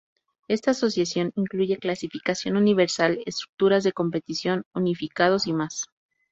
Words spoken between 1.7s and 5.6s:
clasificación universal, estructuras de competición unificados y